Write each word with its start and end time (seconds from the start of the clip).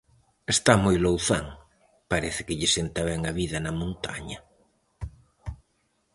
Está 0.55 0.73
moi 0.83 0.97
louzán, 1.05 1.45
parece 2.11 2.41
que 2.47 2.57
lle 2.59 2.69
senta 2.75 3.01
ben 3.09 3.21
a 3.25 3.31
vida 3.39 3.57
na 3.61 3.73
montaña. 3.81 4.39